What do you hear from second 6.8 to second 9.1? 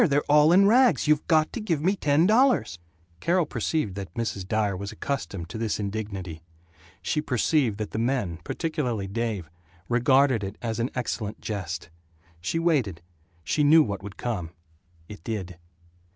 She perceived that the men, particularly